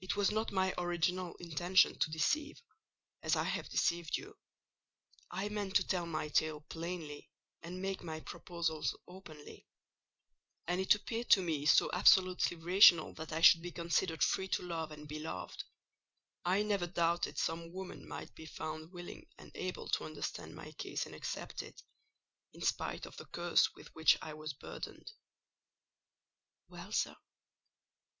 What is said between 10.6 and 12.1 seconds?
and it appeared to me so